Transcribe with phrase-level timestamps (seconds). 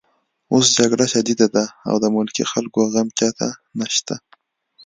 [0.53, 3.47] اوس جګړه شدیده ده او د ملکي خلکو غم چاته
[3.79, 4.15] نشته